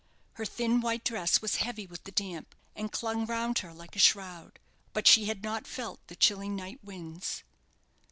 [0.33, 3.99] Her thin, white dress was heavy with the damp, and clung round her like a
[3.99, 4.57] shroud.
[4.93, 7.43] But she had not felt the chilling night winds.